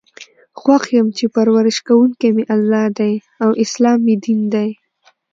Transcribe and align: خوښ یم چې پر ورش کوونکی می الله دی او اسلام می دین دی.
خوښ 0.59 0.83
یم 0.97 1.07
چې 1.17 1.25
پر 1.35 1.47
ورش 1.55 1.77
کوونکی 1.87 2.29
می 2.35 2.43
الله 2.55 2.85
دی 2.99 3.13
او 3.43 3.49
اسلام 3.63 3.99
می 4.05 4.15
دین 4.23 4.41
دی. 4.53 4.69